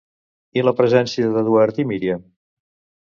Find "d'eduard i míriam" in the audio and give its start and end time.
1.35-2.25